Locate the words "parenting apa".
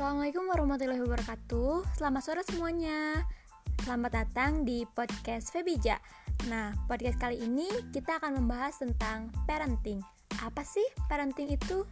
9.44-10.64